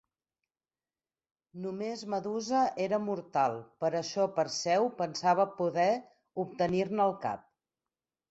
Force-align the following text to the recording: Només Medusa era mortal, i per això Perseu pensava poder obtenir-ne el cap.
Només 1.65 2.03
Medusa 2.13 2.61
era 2.85 2.99
mortal, 3.09 3.59
i 3.61 3.83
per 3.85 3.91
això 3.99 4.25
Perseu 4.39 4.89
pensava 5.03 5.45
poder 5.61 5.87
obtenir-ne 6.45 7.07
el 7.09 7.17
cap. 7.27 7.45